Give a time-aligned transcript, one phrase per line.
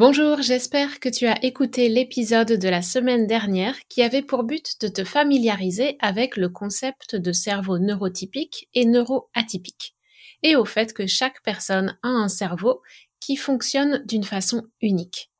[0.00, 4.80] Bonjour, j'espère que tu as écouté l'épisode de la semaine dernière qui avait pour but
[4.80, 9.94] de te familiariser avec le concept de cerveau neurotypique et neuroatypique,
[10.42, 12.80] et au fait que chaque personne a un cerveau
[13.20, 15.30] qui fonctionne d'une façon unique.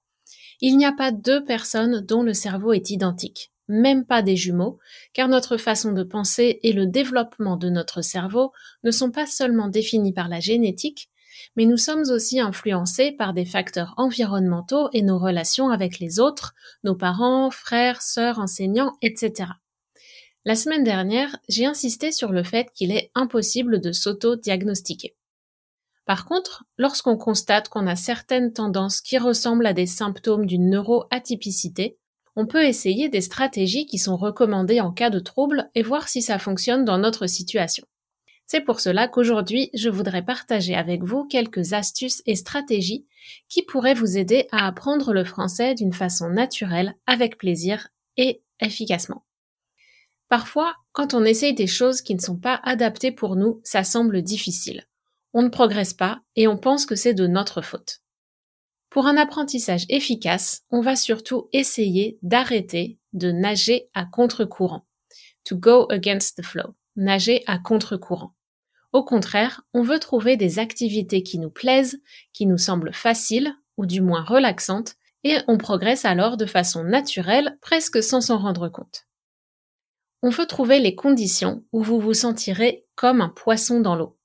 [0.61, 4.79] Il n'y a pas deux personnes dont le cerveau est identique, même pas des jumeaux,
[5.15, 8.53] car notre façon de penser et le développement de notre cerveau
[8.85, 11.10] ne sont pas seulement définis par la génétique,
[11.57, 16.55] mais nous sommes aussi influencés par des facteurs environnementaux et nos relations avec les autres,
[16.85, 19.51] nos parents, frères, sœurs, enseignants, etc.
[20.45, 25.15] La semaine dernière, j'ai insisté sur le fait qu'il est impossible de s'auto-diagnostiquer.
[26.07, 31.99] Par contre, lorsqu'on constate qu'on a certaines tendances qui ressemblent à des symptômes d'une neuroatypicité,
[32.37, 36.23] on peut essayer des stratégies qui sont recommandées en cas de trouble et voir si
[36.23, 37.85] ça fonctionne dans notre situation.
[38.53, 43.07] C'est pour cela qu'aujourd'hui, je voudrais partager avec vous quelques astuces et stratégies
[43.49, 49.25] qui pourraient vous aider à apprendre le français d'une façon naturelle, avec plaisir et efficacement.
[50.29, 54.21] Parfois, quand on essaye des choses qui ne sont pas adaptées pour nous, ça semble
[54.21, 54.85] difficile.
[55.33, 58.01] On ne progresse pas et on pense que c'est de notre faute.
[58.89, 64.89] Pour un apprentissage efficace, on va surtout essayer d'arrêter de nager à contre-courant.
[65.45, 66.75] To go against the flow.
[66.97, 68.35] Nager à contre-courant.
[68.93, 72.01] Au contraire, on veut trouver des activités qui nous plaisent,
[72.33, 77.59] qui nous semblent faciles, ou du moins relaxantes, et on progresse alors de façon naturelle,
[77.61, 79.07] presque sans s'en rendre compte.
[80.23, 84.19] On veut trouver les conditions où vous vous sentirez comme un poisson dans l'eau.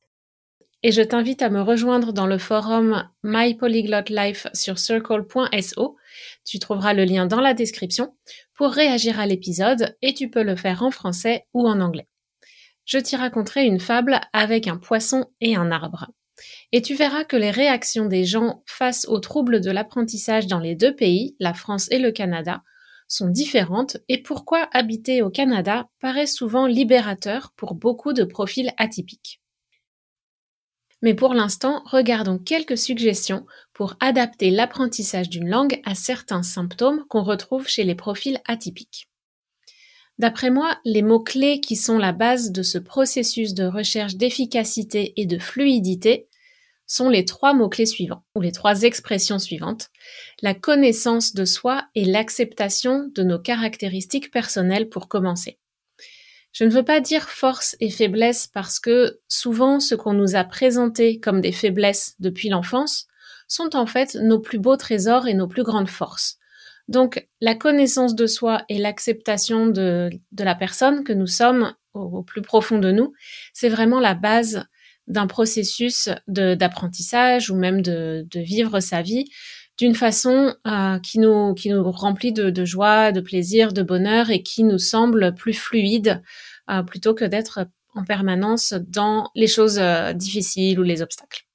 [0.83, 5.95] Et je t'invite à me rejoindre dans le forum My Polyglot Life sur circle.so.
[6.43, 8.15] Tu trouveras le lien dans la description
[8.53, 12.07] pour réagir à l'épisode et tu peux le faire en français ou en anglais
[12.85, 16.11] je t'y raconterai une fable avec un poisson et un arbre.
[16.71, 20.75] Et tu verras que les réactions des gens face aux troubles de l'apprentissage dans les
[20.75, 22.63] deux pays, la France et le Canada,
[23.07, 29.41] sont différentes et pourquoi habiter au Canada paraît souvent libérateur pour beaucoup de profils atypiques.
[31.01, 37.21] Mais pour l'instant, regardons quelques suggestions pour adapter l'apprentissage d'une langue à certains symptômes qu'on
[37.21, 39.07] retrouve chez les profils atypiques.
[40.17, 45.25] D'après moi, les mots-clés qui sont la base de ce processus de recherche d'efficacité et
[45.25, 46.29] de fluidité
[46.87, 49.89] sont les trois mots-clés suivants, ou les trois expressions suivantes.
[50.41, 55.59] La connaissance de soi et l'acceptation de nos caractéristiques personnelles pour commencer.
[56.53, 60.45] Je ne veux pas dire force et faiblesse parce que souvent ce qu'on nous a
[60.45, 63.07] présenté comme des faiblesses depuis l'enfance
[63.49, 66.37] sont en fait nos plus beaux trésors et nos plus grandes forces.
[66.87, 72.41] Donc, la connaissance de soi et l'acceptation de, la personne que nous sommes au, plus
[72.41, 73.13] profond de nous,
[73.53, 74.65] c'est vraiment la base
[75.07, 79.25] d'un processus d'apprentissage ou même de, vivre sa vie
[79.77, 81.53] d'une façon euh, qui, nous,
[81.91, 86.21] remplit de, joie, de plaisir, de bonheur et qui nous semble plus fluide
[86.69, 91.45] euh, plutôt que d'être en permanence dans les choses euh, difficiles ou les obstacles.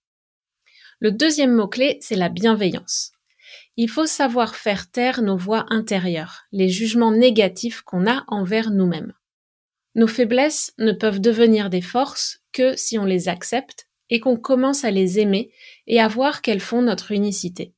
[0.99, 3.13] Le deuxième mot-clé, c'est la bienveillance.
[3.83, 9.15] Il faut savoir faire taire nos voix intérieures, les jugements négatifs qu'on a envers nous-mêmes.
[9.95, 14.85] Nos faiblesses ne peuvent devenir des forces que si on les accepte et qu'on commence
[14.85, 15.51] à les aimer
[15.87, 17.73] et à voir qu'elles font notre unicité.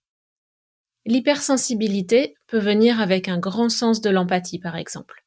[1.06, 5.24] L'hypersensibilité peut venir avec un grand sens de l'empathie, par exemple.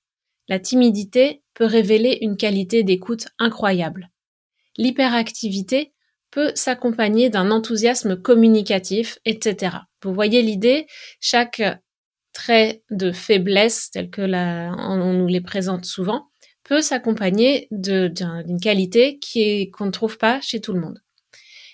[0.49, 4.11] La timidité peut révéler une qualité d'écoute incroyable.
[4.75, 5.93] L'hyperactivité
[6.35, 9.77] peut s'accompagner d'un enthousiasme communicatif, etc.
[10.03, 10.85] Vous voyez l'idée,
[11.21, 11.63] chaque
[12.33, 16.27] trait de faiblesse, tel que on nous les présente souvent,
[16.65, 19.17] peut s'accompagner d'une qualité
[19.71, 20.99] qu'on ne trouve pas chez tout le monde.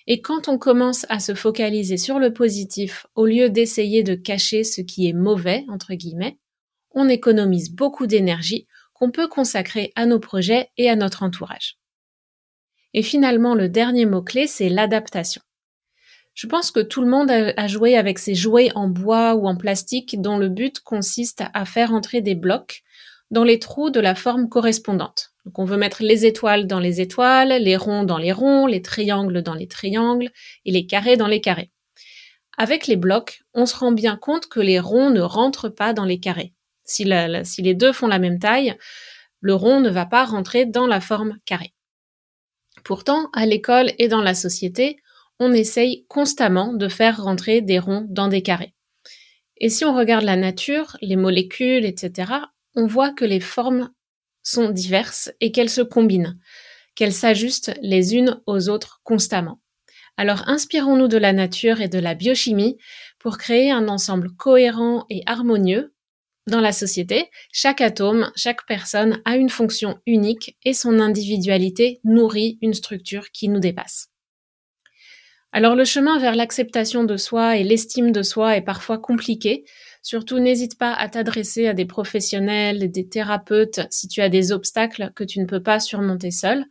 [0.05, 4.63] Et quand on commence à se focaliser sur le positif au lieu d'essayer de cacher
[4.63, 6.37] ce qui est mauvais, entre guillemets,
[6.91, 11.80] on économise beaucoup d'énergie qu'on peut consacrer à nos projets et à notre entourage.
[12.93, 15.41] Et finalement, le dernier mot-clé, c'est l'adaptation.
[16.33, 19.57] Je pense que tout le monde a joué avec ces jouets en bois ou en
[19.57, 22.83] plastique dont le but consiste à faire entrer des blocs
[23.31, 25.31] dans les trous de la forme correspondante.
[25.45, 28.81] Donc on veut mettre les étoiles dans les étoiles, les ronds dans les ronds, les
[28.81, 30.29] triangles dans les triangles
[30.65, 31.71] et les carrés dans les carrés.
[32.57, 36.05] Avec les blocs, on se rend bien compte que les ronds ne rentrent pas dans
[36.05, 36.53] les carrés.
[36.83, 37.09] Si,
[37.43, 38.75] si les deux font la même taille,
[39.39, 41.73] le rond ne va pas rentrer dans la forme carrée.
[42.83, 44.97] Pourtant, à l'école et dans la société,
[45.39, 48.75] on essaye constamment de faire rentrer des ronds dans des carrés.
[49.57, 52.33] Et si on regarde la nature, les molécules, etc.,
[52.75, 53.91] on voit que les formes
[54.43, 56.39] sont diverses et qu'elles se combinent,
[56.95, 59.59] qu'elles s'ajustent les unes aux autres constamment.
[60.17, 62.77] Alors inspirons-nous de la nature et de la biochimie
[63.19, 65.93] pour créer un ensemble cohérent et harmonieux.
[66.51, 72.57] Dans la société, chaque atome, chaque personne a une fonction unique et son individualité nourrit
[72.61, 74.09] une structure qui nous dépasse.
[75.53, 79.63] Alors le chemin vers l'acceptation de soi et l'estime de soi est parfois compliqué,
[80.03, 85.11] Surtout, n'hésite pas à t'adresser à des professionnels, des thérapeutes si tu as des obstacles
[85.15, 86.65] que tu ne peux pas surmonter seul.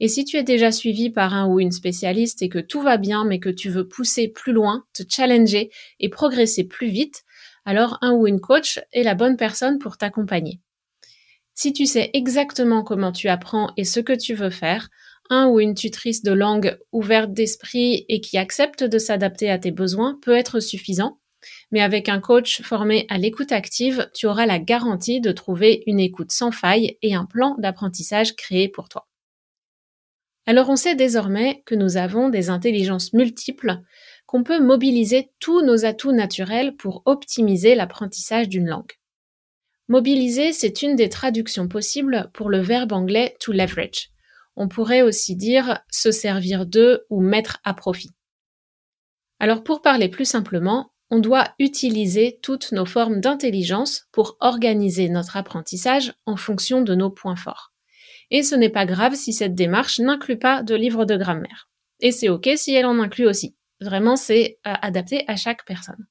[0.00, 2.96] Et si tu es déjà suivi par un ou une spécialiste et que tout va
[2.96, 7.23] bien mais que tu veux pousser plus loin, te challenger et progresser plus vite,
[7.64, 10.60] alors un ou une coach est la bonne personne pour t'accompagner.
[11.54, 14.88] Si tu sais exactement comment tu apprends et ce que tu veux faire,
[15.30, 19.70] un ou une tutrice de langue ouverte d'esprit et qui accepte de s'adapter à tes
[19.70, 21.18] besoins peut être suffisant
[21.70, 26.00] mais avec un coach formé à l'écoute active, tu auras la garantie de trouver une
[26.00, 29.08] écoute sans faille et un plan d'apprentissage créé pour toi.
[30.46, 33.80] Alors on sait désormais que nous avons des intelligences multiples,
[34.26, 38.92] qu'on peut mobiliser tous nos atouts naturels pour optimiser l'apprentissage d'une langue.
[39.88, 44.10] Mobiliser, c'est une des traductions possibles pour le verbe anglais to leverage.
[44.56, 48.12] On pourrait aussi dire se servir de ou mettre à profit.
[49.40, 55.36] Alors pour parler plus simplement, on doit utiliser toutes nos formes d'intelligence pour organiser notre
[55.36, 57.72] apprentissage en fonction de nos points forts.
[58.30, 61.68] Et ce n'est pas grave si cette démarche n'inclut pas de livre de grammaire.
[62.00, 63.54] Et c'est ok si elle en inclut aussi.
[63.84, 66.06] Vraiment, c'est euh, adapté à chaque personne.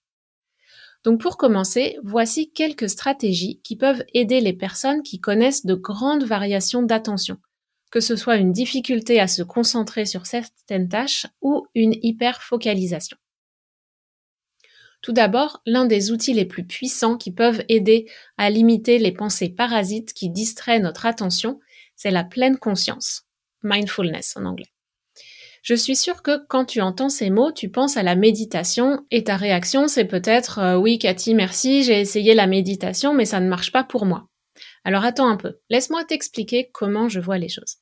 [1.04, 6.24] Donc pour commencer, voici quelques stratégies qui peuvent aider les personnes qui connaissent de grandes
[6.24, 7.38] variations d'attention,
[7.92, 13.18] que ce soit une difficulté à se concentrer sur certaines tâches ou une hyperfocalisation.
[15.02, 19.50] Tout d'abord, l'un des outils les plus puissants qui peuvent aider à limiter les pensées
[19.50, 21.60] parasites qui distraient notre attention,
[21.96, 23.24] c'est la pleine conscience.
[23.64, 24.73] Mindfulness en anglais.
[25.64, 29.24] Je suis sûre que quand tu entends ces mots, tu penses à la méditation et
[29.24, 33.48] ta réaction c'est peut-être euh, oui Cathy, merci, j'ai essayé la méditation mais ça ne
[33.48, 34.28] marche pas pour moi.
[34.84, 37.78] Alors attends un peu, laisse-moi t'expliquer comment je vois les choses.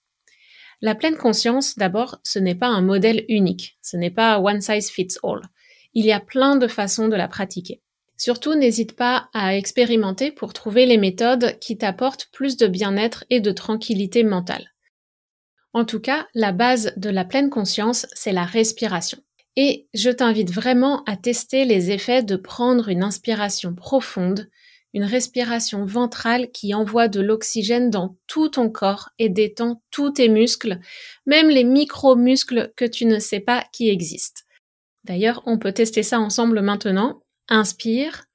[0.80, 4.92] La pleine conscience, d'abord, ce n'est pas un modèle unique, ce n'est pas one size
[4.92, 5.42] fits all.
[5.96, 7.82] Il y a plein de façons de la pratiquer.
[8.16, 13.40] Surtout, n'hésite pas à expérimenter pour trouver les méthodes qui t'apportent plus de bien-être et
[13.40, 14.71] de tranquillité mentale.
[15.74, 19.20] En tout cas, la base de la pleine conscience, c'est la respiration.
[19.56, 24.50] Et je t'invite vraiment à tester les effets de prendre une inspiration profonde,
[24.94, 30.30] une respiration ventrale qui envoie de l'oxygène dans tout ton corps et détend tous tes
[30.30, 30.80] muscles,
[31.26, 34.42] même les micro-muscles que tu ne sais pas qui existent.
[35.04, 37.22] D'ailleurs, on peut tester ça ensemble maintenant.
[37.48, 38.26] Inspire.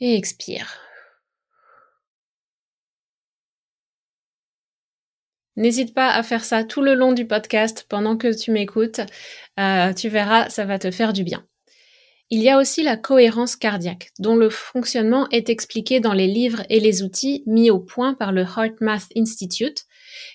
[0.00, 0.78] Et expire.
[5.62, 9.00] N'hésite pas à faire ça tout le long du podcast pendant que tu m'écoutes.
[9.60, 11.46] Euh, tu verras, ça va te faire du bien.
[12.30, 16.64] Il y a aussi la cohérence cardiaque, dont le fonctionnement est expliqué dans les livres
[16.68, 19.84] et les outils mis au point par le HeartMath Institute,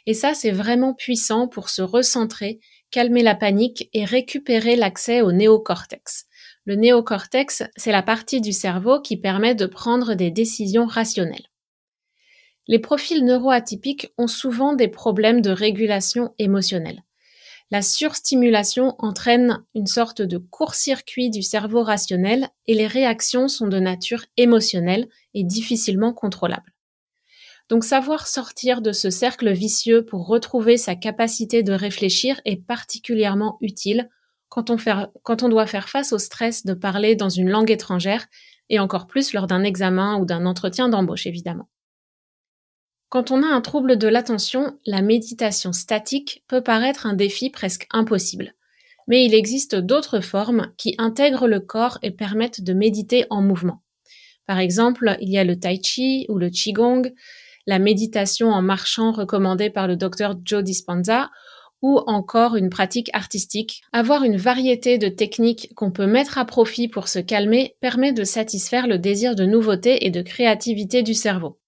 [0.06, 5.34] et ça, c'est vraiment puissant pour se recentrer, calmer la panique et récupérer l'accès au
[5.34, 6.24] néocortex.
[6.64, 11.50] Le néocortex, c'est la partie du cerveau qui permet de prendre des décisions rationnelles.
[12.68, 17.04] Les profils neuroatypiques ont souvent des problèmes de régulation émotionnelle.
[17.70, 23.78] la surstimulation entraîne une sorte de court-circuit du cerveau rationnel et les réactions sont de
[23.78, 26.74] nature émotionnelle et difficilement contrôlables.
[27.70, 33.58] Donc savoir sortir de ce cercle vicieux pour retrouver sa capacité de réfléchir est particulièrement
[33.60, 34.10] utile
[34.50, 38.28] quand on, doit faire face au stress de parler dans une langue étrangère
[38.70, 41.68] et encore plus lors d'un examen ou d'un entretien d'embauche évidemment.
[43.10, 47.88] Quand on a un trouble de l'attention, la méditation statique peut paraître un défi presque
[47.92, 48.54] impossible.
[49.08, 53.82] Mais il existe d'autres formes qui intègrent le corps et permettent de méditer en mouvement.
[54.46, 57.14] Par exemple, il y a le tai chi ou le qigong,
[57.66, 61.30] la méditation en marchant recommandée par le docteur Joe Dispenza,
[61.82, 63.84] ou encore une pratique artistique.
[63.94, 68.24] Avoir une variété de techniques qu'on peut mettre à profit pour se calmer permet de
[68.24, 71.60] satisfaire le désir de nouveauté et de créativité du cerveau.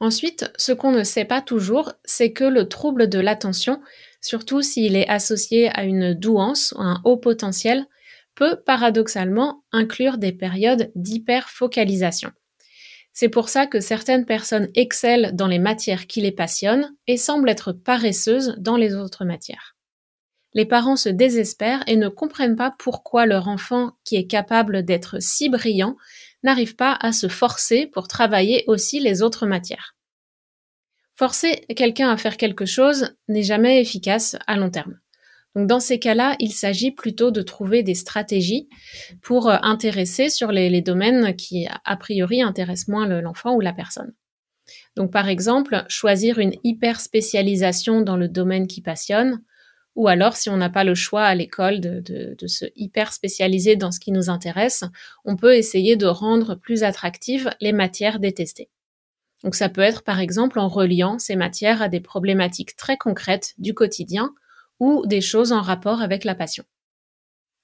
[0.00, 3.80] Ensuite, ce qu'on ne sait pas toujours, c'est que le trouble de l'attention,
[4.22, 7.86] surtout s'il est associé à une douance ou un haut potentiel,
[8.34, 12.30] peut paradoxalement inclure des périodes d'hyperfocalisation.
[13.12, 17.50] C'est pour ça que certaines personnes excellent dans les matières qui les passionnent et semblent
[17.50, 19.76] être paresseuses dans les autres matières.
[20.54, 25.20] Les parents se désespèrent et ne comprennent pas pourquoi leur enfant, qui est capable d'être
[25.20, 25.96] si brillant,
[26.42, 29.96] n'arrive pas à se forcer pour travailler aussi les autres matières.
[31.16, 34.98] Forcer quelqu'un à faire quelque chose n'est jamais efficace à long terme.
[35.56, 38.68] Dans ces cas-là, il s'agit plutôt de trouver des stratégies
[39.20, 44.14] pour euh, intéresser sur les, domaines qui a priori intéressent moins l'enfant ou la personne.
[45.12, 49.42] Par exemple, choisir une hyper spécialisation dans le domaine qui passionne,
[49.96, 53.90] ou alors si on n'a pas le choix à l'école de, se hyper spécialiser dans
[53.90, 54.84] ce qui nous intéresse,
[55.24, 58.70] on peut essayer de rendre plus attractives les matières détestées.
[59.42, 63.54] Donc ça peut être par exemple en reliant ces matières à des problématiques très concrètes
[63.58, 64.34] du quotidien
[64.78, 66.64] ou des choses en rapport avec la passion.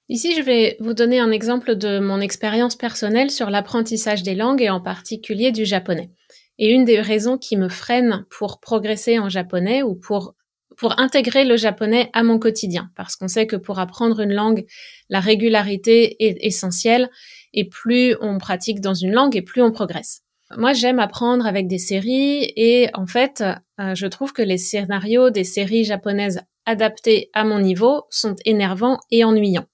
[0.08, 4.62] Ici, je vais vous donner un exemple de mon expérience personnelle sur l'apprentissage des langues
[4.62, 6.10] et en particulier du japonais.
[6.58, 10.34] Et une des raisons qui me freine pour progresser en japonais ou pour
[10.76, 14.66] pour intégrer le japonais à mon quotidien, parce qu'on sait que pour apprendre une langue,
[15.08, 17.10] la régularité est essentielle,
[17.52, 20.22] et plus on pratique dans une langue, et plus on progresse.
[20.56, 23.42] Moi, j'aime apprendre avec des séries, et en fait,
[23.80, 29.00] euh, je trouve que les scénarios des séries japonaises adaptés à mon niveau sont énervants
[29.10, 29.66] et ennuyants.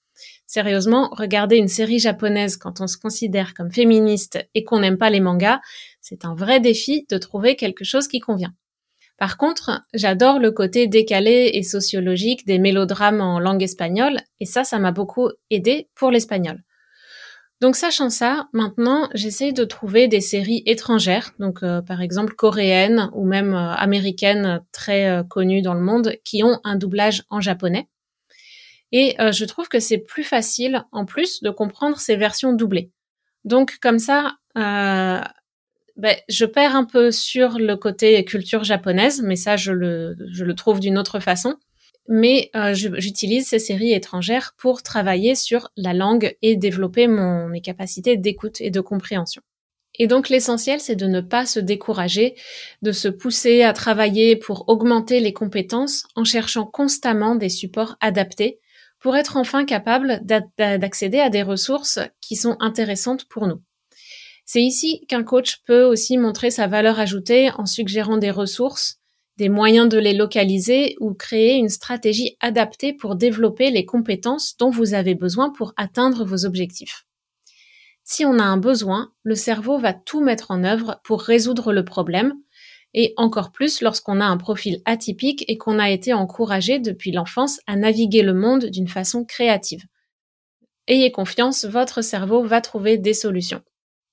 [0.46, 5.08] Sérieusement, regarder une série japonaise quand on se considère comme féministe et qu'on n'aime pas
[5.08, 5.60] les mangas,
[6.00, 8.52] c'est un vrai défi de trouver quelque chose qui convient.
[9.22, 14.64] Par contre, j'adore le côté décalé et sociologique des mélodrames en langue espagnole, et ça,
[14.64, 16.64] ça m'a beaucoup aidé pour l'espagnol.
[17.60, 23.10] Donc sachant ça, maintenant j'essaye de trouver des séries étrangères, donc euh, par exemple coréennes
[23.14, 27.40] ou même euh, américaines très euh, connues dans le monde, qui ont un doublage en
[27.40, 27.86] japonais.
[28.90, 32.90] Et je trouve que c'est plus facile en plus de comprendre ces versions doublées.
[33.44, 34.34] Donc comme ça,
[35.96, 40.44] ben, je perds un peu sur le côté culture japonaise, mais ça je le, je
[40.44, 41.56] le trouve d'une autre façon
[42.08, 47.60] mais euh, j'utilise ces séries étrangères pour travailler sur la langue et développer mon, mes
[47.60, 49.42] capacités d'écoute et de compréhension.
[49.98, 52.34] Et donc l'essentiel, c'est de ne pas se décourager,
[52.80, 58.58] de se pousser à travailler pour augmenter les compétences en cherchant constamment des supports adaptés
[59.00, 63.60] pour être enfin capable d'accéder à des ressources qui sont intéressantes pour nous.
[64.44, 68.98] C'est ici qu'un coach peut aussi montrer sa valeur ajoutée en suggérant des ressources
[69.36, 74.70] des moyens de les localiser ou créer une stratégie adaptée pour développer les compétences dont
[74.70, 77.06] vous avez besoin pour atteindre vos objectifs.
[78.04, 81.84] Si on a un besoin, le cerveau va tout mettre en œuvre pour résoudre le
[81.84, 82.34] problème,
[82.94, 87.58] et encore plus lorsqu'on a un profil atypique et qu'on a été encouragé depuis l'enfance
[87.66, 89.82] à naviguer le monde d'une façon créative.
[90.88, 93.62] Ayez confiance, votre cerveau va trouver des solutions.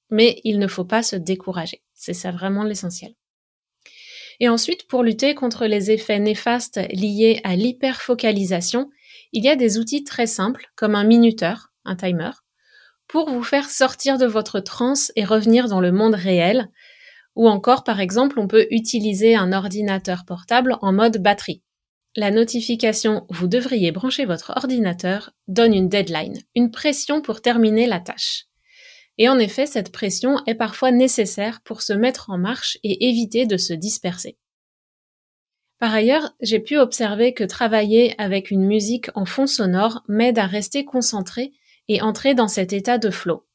[0.09, 1.81] Mais il ne faut pas se décourager.
[1.93, 3.13] C'est ça vraiment l'essentiel.
[4.39, 8.89] Et ensuite, pour lutter contre les effets néfastes liés à l'hyperfocalisation,
[9.33, 12.31] il y a des outils très simples comme un minuteur, un timer,
[13.07, 16.69] pour vous faire sortir de votre transe et revenir dans le monde réel.
[17.35, 21.63] Ou encore, par exemple, on peut utiliser un ordinateur portable en mode batterie.
[22.15, 27.99] La notification Vous devriez brancher votre ordinateur donne une deadline, une pression pour terminer la
[27.99, 28.49] tâche.
[29.19, 33.45] Et en effet, cette pression est parfois nécessaire pour se mettre en marche et éviter
[33.45, 34.38] de se disperser.
[35.77, 40.45] Par ailleurs, j'ai pu observer que travailler avec une musique en fond sonore m'aide à
[40.45, 41.51] rester concentré
[41.89, 43.45] et entrer dans cet état de flow.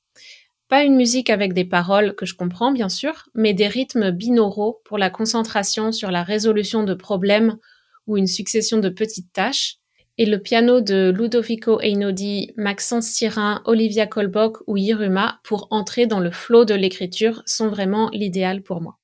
[0.68, 4.80] Pas une musique avec des paroles que je comprends bien sûr, mais des rythmes binauraux
[4.85, 7.56] pour la concentration sur la résolution de problèmes
[8.06, 9.78] ou une succession de petites tâches,
[10.16, 16.21] et le piano de Ludovico Einaudi, Maxence Sirin, Olivia Kolbok ou Yiruma pour entrer dans
[16.21, 18.99] le flot de l'écriture sont vraiment l'idéal pour moi.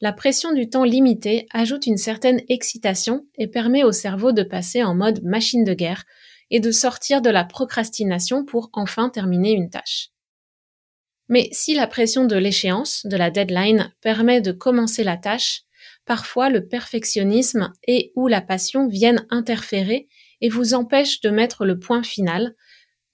[0.00, 4.82] La pression du temps limité ajoute une certaine excitation et permet au cerveau de passer
[4.82, 6.04] en mode machine de guerre
[6.50, 10.08] et de sortir de la procrastination pour enfin terminer une tâche.
[11.28, 15.62] Mais si la pression de l'échéance, de la deadline, permet de commencer la tâche,
[16.12, 20.08] parfois le perfectionnisme et ou la passion viennent interférer
[20.42, 22.54] et vous empêchent de mettre le point final.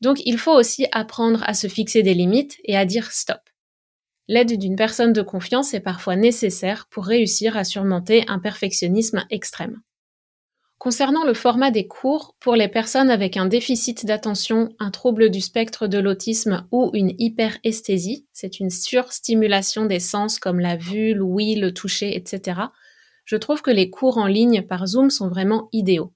[0.00, 3.38] Donc il faut aussi apprendre à se fixer des limites et à dire stop.
[4.26, 9.80] L'aide d'une personne de confiance est parfois nécessaire pour réussir à surmonter un perfectionnisme extrême.
[10.78, 15.40] Concernant le format des cours, pour les personnes avec un déficit d'attention, un trouble du
[15.40, 21.56] spectre de l'autisme ou une hyperesthésie, c'est une surstimulation des sens comme la vue, l'ouïe,
[21.56, 22.60] le toucher, etc.,
[23.28, 26.14] je trouve que les cours en ligne par Zoom sont vraiment idéaux.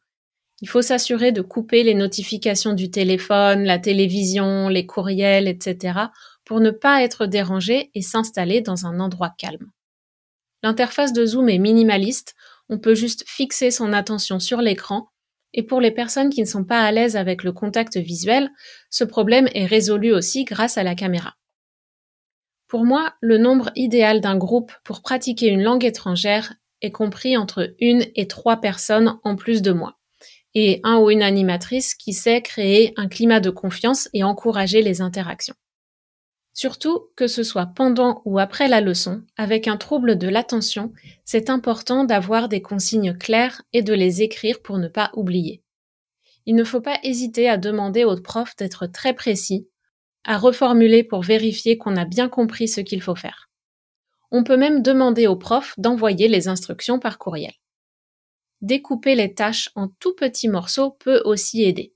[0.63, 6.07] Il faut s'assurer de couper les notifications du téléphone, la télévision, les courriels, etc
[6.45, 9.71] pour ne pas être dérangé et s'installer dans un endroit calme.
[10.63, 12.35] L'interface de Zoom est minimaliste,
[12.69, 15.09] on peut juste fixer son attention sur l'écran,
[15.55, 18.51] et pour les personnes qui ne sont pas à l'aise avec le contact visuel,
[18.91, 21.35] ce problème est résolu aussi grâce à la caméra.
[22.69, 27.75] Pour moi, le nombre idéal d'un groupe pour pratiquer une langue étrangère est compris entre
[27.81, 29.99] une et trois personnes en plus de moi,
[30.55, 35.01] et un ou une animatrice qui sait créer un climat de confiance et encourager les
[35.01, 35.55] interactions.
[36.55, 40.93] Surtout, que ce soit pendant ou après la leçon, avec un trouble de l'attention,
[41.25, 45.63] c'est important d'avoir des consignes claires et de les écrire pour ne pas oublier.
[46.45, 49.69] Il ne faut pas hésiter à demander au prof d'être très précis,
[50.25, 53.49] à reformuler pour vérifier qu'on a bien compris ce qu'il faut faire.
[54.35, 57.53] On peut même demander au prof d'envoyer les instructions par courriel.
[58.63, 61.93] Découper les tâches en tout petits morceaux peut aussi aider.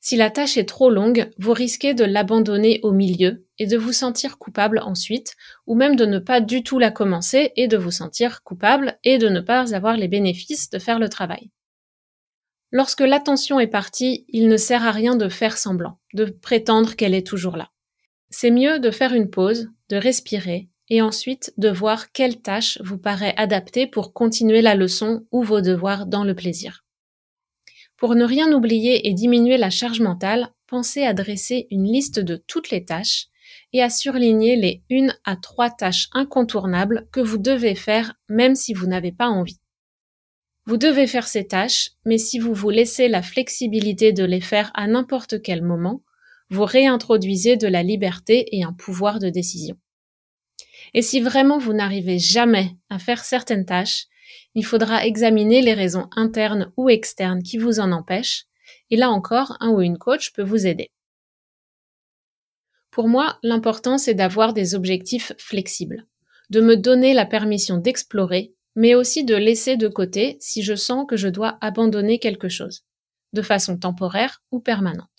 [0.00, 3.92] Si la tâche est trop longue, vous risquez de l'abandonner au milieu et de vous
[3.92, 5.34] sentir coupable ensuite,
[5.66, 9.18] ou même de ne pas du tout la commencer et de vous sentir coupable et
[9.18, 11.52] de ne pas avoir les bénéfices de faire le travail.
[12.72, 17.14] Lorsque l'attention est partie, il ne sert à rien de faire semblant, de prétendre qu'elle
[17.14, 17.70] est toujours là.
[18.28, 22.98] C'est mieux de faire une pause, de respirer, et ensuite de voir quelle tâche vous
[22.98, 26.84] paraît adaptée pour continuer la leçon ou vos devoirs dans le plaisir.
[27.96, 32.36] Pour ne rien oublier et diminuer la charge mentale, pensez à dresser une liste de
[32.36, 33.28] toutes les tâches
[33.72, 38.74] et à surligner les une à trois tâches incontournables que vous devez faire même si
[38.74, 39.60] vous n'avez pas envie.
[40.66, 44.70] Vous devez faire ces tâches, mais si vous vous laissez la flexibilité de les faire
[44.74, 46.02] à n'importe quel moment,
[46.50, 49.76] vous réintroduisez de la liberté et un pouvoir de décision.
[50.94, 54.06] Et si vraiment vous n'arrivez jamais à faire certaines tâches,
[54.54, 58.46] il faudra examiner les raisons internes ou externes qui vous en empêchent,
[58.90, 60.92] et là encore, un ou une coach peut vous aider.
[62.90, 66.06] Pour moi, l'important c'est d'avoir des objectifs flexibles,
[66.50, 71.04] de me donner la permission d'explorer, mais aussi de laisser de côté si je sens
[71.08, 72.84] que je dois abandonner quelque chose,
[73.32, 75.13] de façon temporaire ou permanente.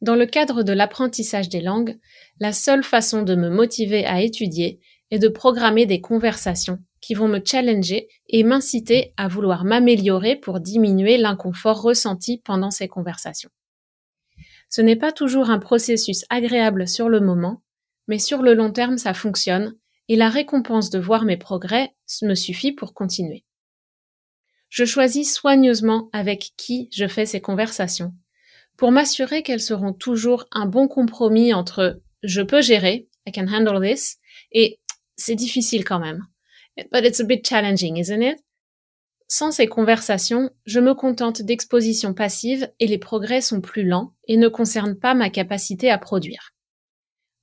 [0.00, 1.98] Dans le cadre de l'apprentissage des langues,
[2.38, 7.28] la seule façon de me motiver à étudier est de programmer des conversations qui vont
[7.28, 13.50] me challenger et m'inciter à vouloir m'améliorer pour diminuer l'inconfort ressenti pendant ces conversations.
[14.70, 17.62] Ce n'est pas toujours un processus agréable sur le moment,
[18.06, 19.76] mais sur le long terme ça fonctionne
[20.08, 23.44] et la récompense de voir mes progrès me suffit pour continuer.
[24.68, 28.12] Je choisis soigneusement avec qui je fais ces conversations
[28.80, 33.86] pour m'assurer qu'elles seront toujours un bon compromis entre je peux gérer, I can handle
[33.86, 34.16] this,
[34.52, 34.80] et
[35.16, 36.24] c'est difficile quand même.
[36.90, 38.38] But it's a bit challenging, isn't it?
[39.28, 44.38] Sans ces conversations, je me contente d'expositions passives et les progrès sont plus lents et
[44.38, 46.54] ne concernent pas ma capacité à produire.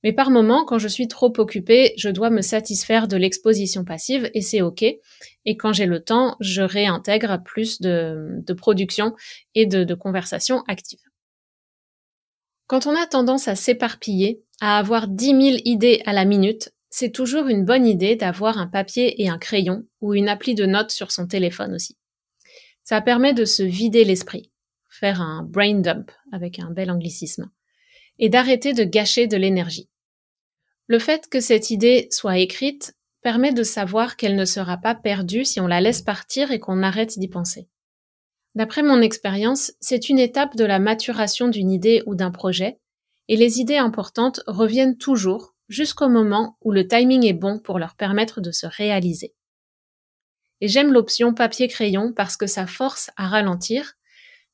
[0.02, 4.28] Mais par moments, quand je suis trop occupée, je dois me satisfaire de l'exposition passive
[4.34, 4.82] et c'est ok.
[4.82, 9.14] Et quand j'ai le temps, je réintègre plus de, production
[9.54, 11.07] et de conversation active.
[12.68, 17.10] Quand on a tendance à s'éparpiller, à avoir dix mille idées à la minute, c'est
[17.10, 20.90] toujours une bonne idée d'avoir un papier et un crayon ou une appli de notes
[20.90, 21.96] sur son téléphone aussi.
[22.84, 24.52] Ça permet de se vider l'esprit,
[24.90, 27.50] faire un brain dump avec un bel anglicisme,
[28.18, 29.88] et d'arrêter de gâcher de l'énergie.
[30.88, 35.46] Le fait que cette idée soit écrite permet de savoir qu'elle ne sera pas perdue
[35.46, 37.66] si on la laisse partir et qu'on arrête d'y penser.
[38.58, 42.80] D'après mon expérience, c'est une étape de la maturation d'une idée ou d'un projet,
[43.28, 47.94] et les idées importantes reviennent toujours jusqu'au moment où le timing est bon pour leur
[47.94, 49.32] permettre de se réaliser.
[50.60, 53.92] Et j'aime l'option papier-crayon parce que ça force à ralentir,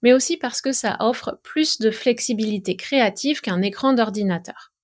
[0.02, 4.74] mais aussi parce que ça offre plus de flexibilité créative qu'un écran d'ordinateur.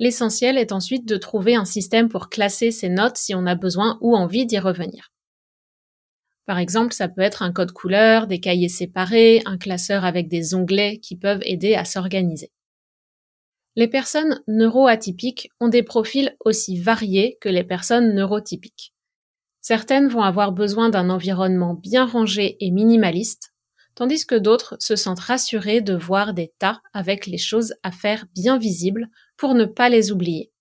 [0.00, 3.96] L'essentiel est ensuite de trouver un système pour classer ces notes si on a besoin
[4.00, 5.13] ou envie d'y revenir.
[6.46, 10.54] Par exemple, ça peut être un code couleur, des cahiers séparés, un classeur avec des
[10.54, 12.52] onglets qui peuvent aider à s'organiser.
[13.76, 18.94] Les personnes neuroatypiques ont des profils aussi variés que les personnes neurotypiques.
[19.60, 23.54] Certaines vont avoir besoin d'un environnement bien rangé et minimaliste,
[23.94, 28.26] tandis que d'autres se sentent rassurées de voir des tas avec les choses à faire
[28.34, 30.52] bien visibles pour ne pas les oublier,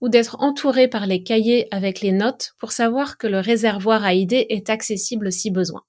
[0.00, 4.14] ou d'être entourées par les cahiers avec les notes pour savoir que le réservoir à
[4.14, 5.82] idées est accessible si besoin.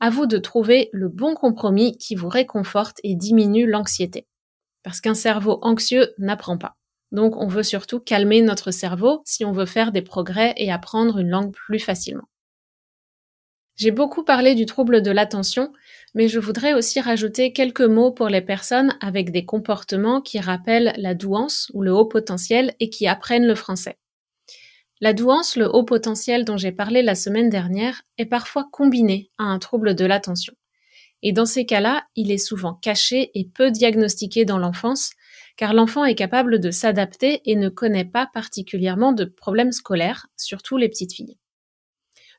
[0.00, 4.26] À vous de trouver le bon compromis qui vous réconforte et diminue l'anxiété.
[4.82, 6.76] Parce qu'un cerveau anxieux n'apprend pas.
[7.10, 11.18] Donc on veut surtout calmer notre cerveau si on veut faire des progrès et apprendre
[11.18, 12.28] une langue plus facilement.
[13.76, 15.72] J'ai beaucoup parlé du trouble de l'attention,
[16.14, 20.94] mais je voudrais aussi rajouter quelques mots pour les personnes avec des comportements qui rappellent
[20.96, 23.98] la douance ou le haut potentiel et qui apprennent le français.
[25.00, 29.44] La douance, le haut potentiel dont j'ai parlé la semaine dernière, est parfois combiné à
[29.44, 30.54] un trouble de l'attention.
[31.22, 35.10] Et dans ces cas-là, il est souvent caché et peu diagnostiqué dans l'enfance,
[35.56, 40.76] car l'enfant est capable de s'adapter et ne connaît pas particulièrement de problèmes scolaires, surtout
[40.76, 41.38] les petites filles.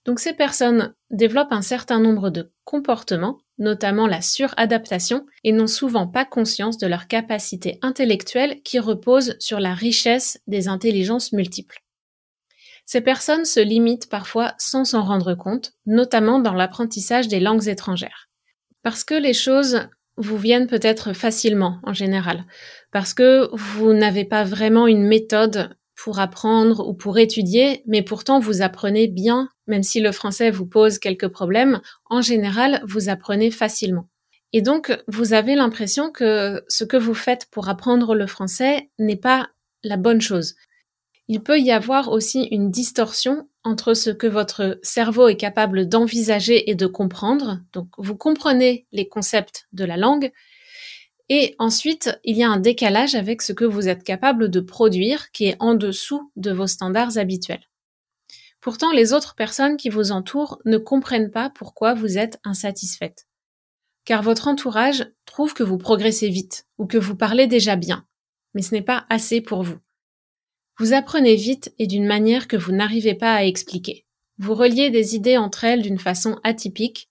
[0.05, 6.07] Donc ces personnes développent un certain nombre de comportements, notamment la suradaptation, et n'ont souvent
[6.07, 11.83] pas conscience de leur capacité intellectuelle qui repose sur la richesse des intelligences multiples.
[12.85, 18.29] Ces personnes se limitent parfois sans s'en rendre compte, notamment dans l'apprentissage des langues étrangères.
[18.81, 22.45] Parce que les choses vous viennent peut-être facilement en général,
[22.91, 28.39] parce que vous n'avez pas vraiment une méthode pour apprendre ou pour étudier, mais pourtant
[28.39, 33.51] vous apprenez bien, même si le français vous pose quelques problèmes, en général, vous apprenez
[33.51, 34.07] facilement.
[34.53, 39.17] Et donc, vous avez l'impression que ce que vous faites pour apprendre le français n'est
[39.17, 39.49] pas
[39.83, 40.55] la bonne chose.
[41.27, 46.71] Il peut y avoir aussi une distorsion entre ce que votre cerveau est capable d'envisager
[46.71, 47.59] et de comprendre.
[47.73, 50.31] Donc, vous comprenez les concepts de la langue,
[51.29, 55.31] et ensuite, il y a un décalage avec ce que vous êtes capable de produire
[55.31, 57.69] qui est en dessous de vos standards habituels.
[58.61, 63.27] Pourtant, les autres personnes qui vous entourent ne comprennent pas pourquoi vous êtes insatisfaite.
[64.05, 68.05] Car votre entourage trouve que vous progressez vite ou que vous parlez déjà bien,
[68.53, 69.77] mais ce n'est pas assez pour vous.
[70.79, 74.05] Vous apprenez vite et d'une manière que vous n'arrivez pas à expliquer.
[74.39, 77.08] Vous reliez des idées entre elles d'une façon atypique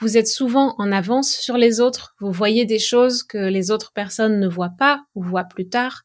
[0.00, 3.92] vous êtes souvent en avance sur les autres, vous voyez des choses que les autres
[3.92, 6.02] personnes ne voient pas ou voient plus tard.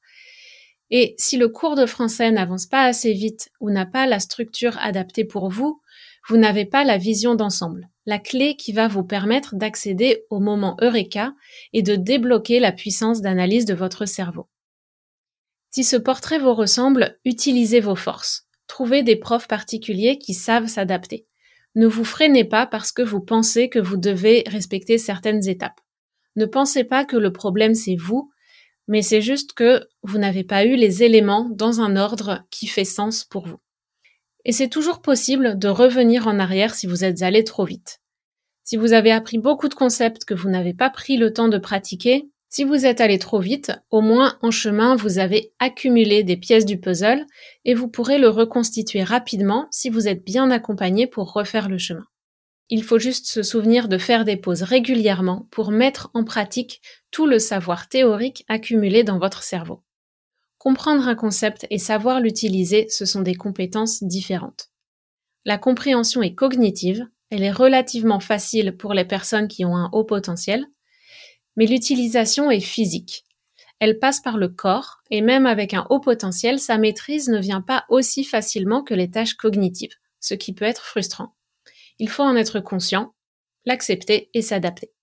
[0.91, 4.77] Et si le cours de français n'avance pas assez vite ou n'a pas la structure
[4.79, 5.81] adaptée pour vous,
[6.27, 10.77] vous n'avez pas la vision d'ensemble, la clé qui va vous permettre d'accéder au moment
[10.81, 11.33] Eureka
[11.73, 14.47] et de débloquer la puissance d'analyse de votre cerveau.
[15.71, 18.47] Si ce portrait vous ressemble, utilisez vos forces.
[18.67, 21.27] Trouvez des profs particuliers qui savent s'adapter.
[21.75, 25.79] Ne vous freinez pas parce que vous pensez que vous devez respecter certaines étapes.
[26.35, 28.31] Ne pensez pas que le problème c'est vous,
[28.87, 32.85] mais c'est juste que vous n'avez pas eu les éléments dans un ordre qui fait
[32.85, 33.59] sens pour vous.
[34.45, 38.01] Et c'est toujours possible de revenir en arrière si vous êtes allé trop vite.
[38.63, 41.57] Si vous avez appris beaucoup de concepts que vous n'avez pas pris le temps de
[41.57, 46.35] pratiquer, si vous êtes allé trop vite, au moins en chemin, vous avez accumulé des
[46.35, 47.23] pièces du puzzle
[47.63, 52.07] et vous pourrez le reconstituer rapidement si vous êtes bien accompagné pour refaire le chemin.
[52.69, 56.81] Il faut juste se souvenir de faire des pauses régulièrement pour mettre en pratique
[57.11, 59.83] tout le savoir théorique accumulé dans votre cerveau.
[60.57, 64.69] Comprendre un concept et savoir l'utiliser, ce sont des compétences différentes.
[65.45, 70.03] La compréhension est cognitive, elle est relativement facile pour les personnes qui ont un haut
[70.03, 70.65] potentiel,
[71.59, 73.25] mais l'utilisation est physique.
[73.79, 77.59] Elle passe par le corps, et même avec un haut potentiel, sa maîtrise ne vient
[77.59, 81.35] pas aussi facilement que les tâches cognitives, ce qui peut être frustrant.
[81.99, 83.13] Il faut en être conscient,
[83.65, 84.93] l'accepter et s'adapter.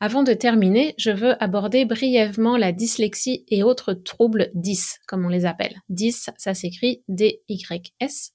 [0.00, 5.30] Avant de terminer, je veux aborder brièvement la dyslexie et autres troubles 10, comme on
[5.30, 5.80] les appelle.
[5.88, 8.34] 10, ça s'écrit D-Y-S.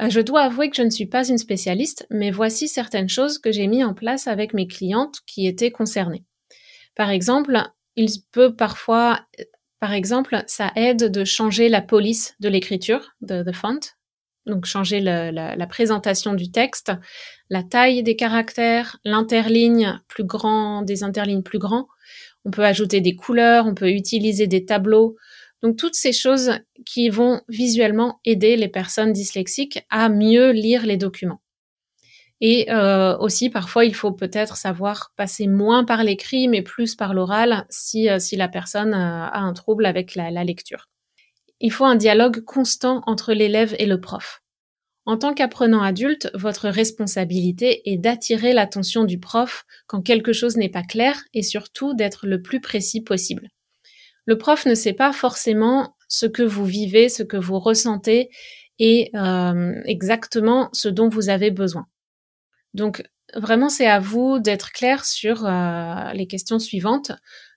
[0.00, 3.38] Euh, je dois avouer que je ne suis pas une spécialiste, mais voici certaines choses
[3.38, 6.24] que j'ai mis en place avec mes clientes qui étaient concernées.
[6.98, 7.62] Par exemple,
[7.94, 9.20] il peut parfois,
[9.78, 13.78] par exemple, ça aide de changer la police de l'écriture, de the font,
[14.46, 16.90] donc changer la, présentation du texte,
[17.50, 21.86] la taille des caractères, l'interligne plus grand, des interlignes plus grands.
[22.44, 25.14] On peut ajouter des couleurs, on peut utiliser des tableaux.
[25.62, 26.50] Donc toutes ces choses
[26.84, 31.42] qui vont visuellement aider les personnes dyslexiques à mieux lire les documents.
[32.40, 37.12] Et euh, aussi, parfois, il faut peut-être savoir passer moins par l'écrit, mais plus par
[37.14, 40.88] l'oral si, euh, si la personne a un trouble avec la, la lecture.
[41.60, 44.40] Il faut un dialogue constant entre l'élève et le prof.
[45.08, 50.68] En tant qu'apprenant adulte, votre responsabilité est d'attirer l'attention du prof quand quelque chose n'est
[50.68, 53.48] pas clair et surtout d'être le plus précis possible.
[54.26, 58.28] Le prof ne sait pas forcément ce que vous vivez, ce que vous ressentez
[58.78, 61.86] et euh, exactement ce dont vous avez besoin.
[62.74, 63.02] Donc
[63.34, 67.12] vraiment, c'est à vous d'être clair sur euh, les questions suivantes.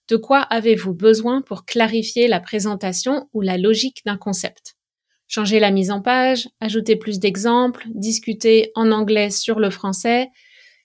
[0.07, 4.75] De quoi avez-vous besoin pour clarifier la présentation ou la logique d'un concept?
[5.27, 10.27] Changer la mise en page, ajouter plus d'exemples, discuter en anglais sur le français.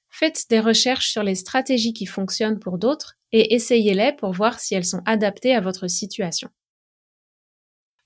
[0.08, 4.74] Faites des recherches sur les stratégies qui fonctionnent pour d'autres et essayez-les pour voir si
[4.74, 6.48] elles sont adaptées à votre situation.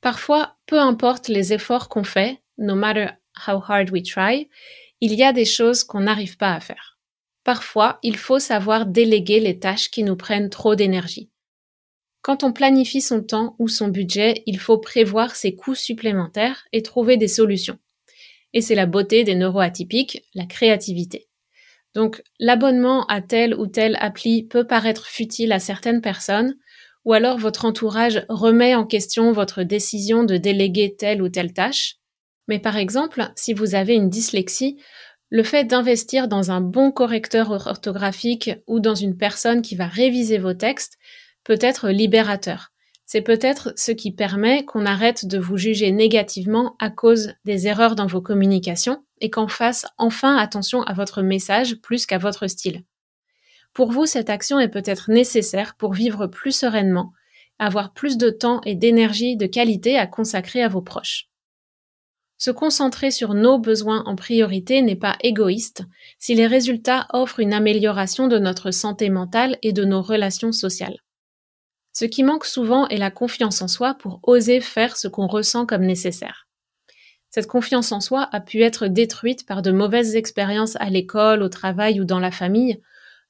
[0.00, 3.08] Parfois, peu importe les efforts qu'on fait, no matter
[3.46, 4.48] how hard we try,
[5.00, 6.98] il y a des choses qu'on n'arrive pas à faire.
[7.44, 11.30] Parfois, il faut savoir déléguer les tâches qui nous prennent trop d'énergie.
[12.22, 16.82] Quand on planifie son temps ou son budget, il faut prévoir ses coûts supplémentaires et
[16.82, 17.78] trouver des solutions.
[18.52, 21.28] Et c'est la beauté des neuroatypiques, la créativité.
[21.94, 26.56] Donc, l'abonnement à telle ou telle appli peut paraître futile à certaines personnes,
[27.06, 31.99] ou alors votre entourage remet en question votre décision de déléguer telle ou telle tâche.
[32.50, 34.76] Mais par exemple, si vous avez une dyslexie,
[35.28, 40.36] le fait d'investir dans un bon correcteur orthographique ou dans une personne qui va réviser
[40.36, 40.98] vos textes
[41.44, 42.72] peut être libérateur.
[43.06, 47.94] C'est peut-être ce qui permet qu'on arrête de vous juger négativement à cause des erreurs
[47.94, 52.82] dans vos communications et qu'on fasse enfin attention à votre message plus qu'à votre style.
[53.74, 57.12] Pour vous, cette action est peut-être nécessaire pour vivre plus sereinement,
[57.60, 61.29] avoir plus de temps et d'énergie de qualité à consacrer à vos proches.
[62.40, 65.82] Se concentrer sur nos besoins en priorité n'est pas égoïste
[66.18, 70.96] si les résultats offrent une amélioration de notre santé mentale et de nos relations sociales.
[71.92, 75.66] Ce qui manque souvent est la confiance en soi pour oser faire ce qu'on ressent
[75.66, 76.48] comme nécessaire.
[77.28, 81.50] Cette confiance en soi a pu être détruite par de mauvaises expériences à l'école, au
[81.50, 82.80] travail ou dans la famille,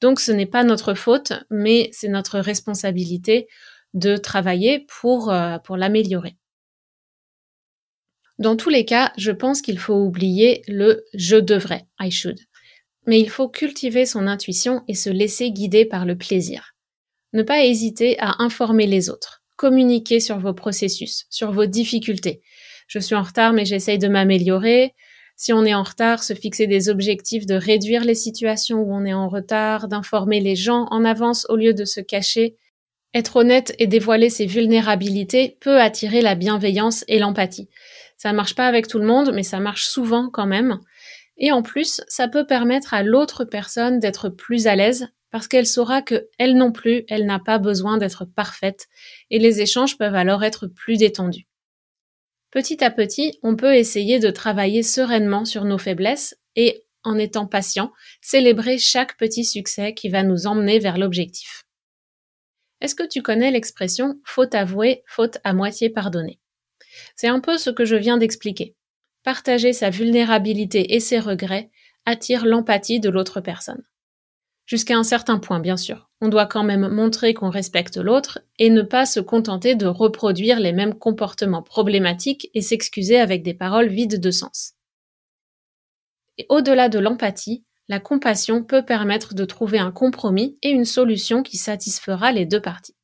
[0.00, 3.48] donc ce n'est pas notre faute, mais c'est notre responsabilité
[3.92, 6.36] de travailler pour, euh, pour l'améliorer.
[8.40, 12.40] Dans tous les cas, je pense qu'il faut oublier le je devrais, I should.
[13.06, 16.74] Mais il faut cultiver son intuition et se laisser guider par le plaisir.
[17.34, 19.42] Ne pas hésiter à informer les autres.
[19.56, 22.40] Communiquer sur vos processus, sur vos difficultés.
[22.88, 24.94] Je suis en retard mais j'essaye de m'améliorer.
[25.36, 29.04] Si on est en retard, se fixer des objectifs de réduire les situations où on
[29.04, 32.56] est en retard, d'informer les gens en avance au lieu de se cacher.
[33.12, 37.68] Être honnête et dévoiler ses vulnérabilités peut attirer la bienveillance et l'empathie.
[38.20, 40.78] Ça marche pas avec tout le monde, mais ça marche souvent quand même.
[41.38, 45.66] Et en plus, ça peut permettre à l'autre personne d'être plus à l'aise parce qu'elle
[45.66, 48.88] saura que elle non plus, elle n'a pas besoin d'être parfaite
[49.30, 51.46] et les échanges peuvent alors être plus détendus.
[52.50, 57.46] Petit à petit, on peut essayer de travailler sereinement sur nos faiblesses et, en étant
[57.46, 61.64] patient, célébrer chaque petit succès qui va nous emmener vers l'objectif.
[62.82, 66.38] Est-ce que tu connais l'expression faute avouée, faute à moitié pardonnée
[67.16, 68.76] c'est un peu ce que je viens d'expliquer.
[69.22, 71.70] Partager sa vulnérabilité et ses regrets
[72.06, 73.82] attire l'empathie de l'autre personne.
[74.66, 76.10] Jusqu'à un certain point, bien sûr.
[76.20, 80.60] On doit quand même montrer qu'on respecte l'autre et ne pas se contenter de reproduire
[80.60, 84.74] les mêmes comportements problématiques et s'excuser avec des paroles vides de sens.
[86.48, 91.56] Au-delà de l'empathie, la compassion peut permettre de trouver un compromis et une solution qui
[91.56, 92.94] satisfera les deux parties.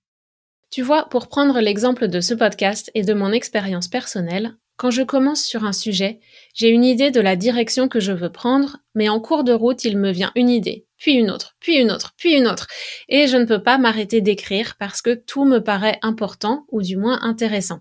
[0.70, 5.02] Tu vois, pour prendre l'exemple de ce podcast et de mon expérience personnelle, quand je
[5.02, 6.20] commence sur un sujet,
[6.54, 9.84] j'ai une idée de la direction que je veux prendre, mais en cours de route,
[9.84, 12.66] il me vient une idée, puis une autre, puis une autre, puis une autre,
[13.08, 16.98] et je ne peux pas m'arrêter d'écrire parce que tout me paraît important ou du
[16.98, 17.80] moins intéressant.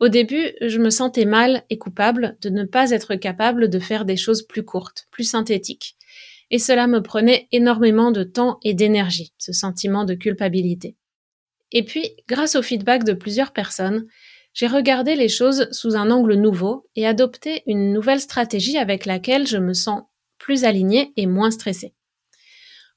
[0.00, 4.04] Au début, je me sentais mal et coupable de ne pas être capable de faire
[4.04, 5.96] des choses plus courtes, plus synthétiques.
[6.50, 10.96] Et cela me prenait énormément de temps et d'énergie, ce sentiment de culpabilité.
[11.72, 14.06] Et puis, grâce au feedback de plusieurs personnes,
[14.54, 19.46] j'ai regardé les choses sous un angle nouveau et adopté une nouvelle stratégie avec laquelle
[19.46, 20.02] je me sens
[20.38, 21.94] plus alignée et moins stressée.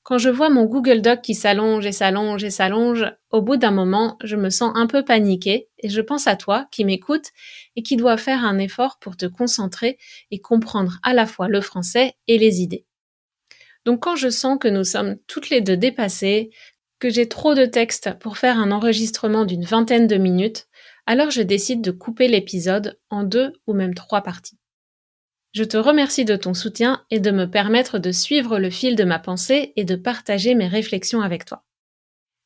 [0.03, 3.69] Quand je vois mon Google Doc qui s'allonge et s'allonge et s'allonge, au bout d'un
[3.69, 7.27] moment, je me sens un peu paniquée et je pense à toi qui m'écoute
[7.75, 9.99] et qui doit faire un effort pour te concentrer
[10.31, 12.86] et comprendre à la fois le français et les idées.
[13.86, 16.49] Donc quand je sens que nous sommes toutes les deux dépassées,
[17.02, 20.68] que j'ai trop de texte pour faire un enregistrement d'une vingtaine de minutes,
[21.08, 24.60] alors je décide de couper l'épisode en deux ou même trois parties.
[25.52, 29.04] Je te remercie de ton soutien et de me permettre de suivre le fil de
[29.04, 31.66] ma pensée et de partager mes réflexions avec toi.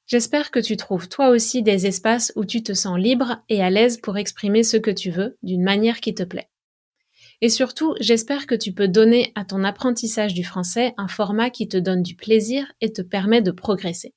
[0.07, 3.69] J'espère que tu trouves toi aussi des espaces où tu te sens libre et à
[3.69, 6.49] l'aise pour exprimer ce que tu veux d'une manière qui te plaît.
[7.41, 11.67] Et surtout, j'espère que tu peux donner à ton apprentissage du français un format qui
[11.67, 14.13] te donne du plaisir et te permet de progresser.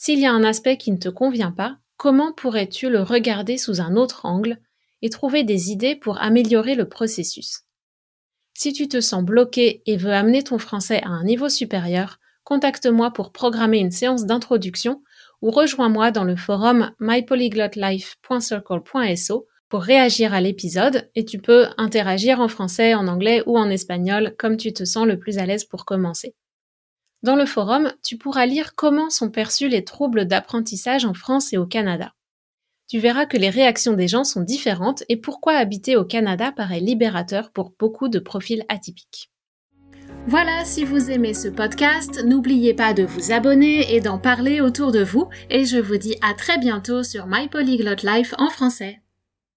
[0.00, 3.80] S'il y a un aspect qui ne te convient pas, comment pourrais-tu le regarder sous
[3.80, 4.60] un autre angle
[5.02, 7.62] et trouver des idées pour améliorer le processus?
[8.54, 13.10] Si tu te sens bloqué et veux amener ton français à un niveau supérieur, contacte-moi
[13.10, 15.02] pour programmer une séance d'introduction
[15.42, 22.46] ou rejoins-moi dans le forum mypolyglotlife.circle.so pour réagir à l'épisode et tu peux interagir en
[22.46, 25.84] français, en anglais ou en espagnol comme tu te sens le plus à l'aise pour
[25.84, 26.36] commencer.
[27.22, 31.58] Dans le forum, tu pourras lire comment sont perçus les troubles d'apprentissage en France et
[31.58, 32.12] au Canada.
[32.88, 36.80] Tu verras que les réactions des gens sont différentes et pourquoi habiter au Canada paraît
[36.80, 39.30] libérateur pour beaucoup de profils atypiques.
[40.26, 44.92] Voilà, si vous aimez ce podcast, n'oubliez pas de vous abonner et d'en parler autour
[44.92, 49.00] de vous et je vous dis à très bientôt sur My Polyglot Life en français.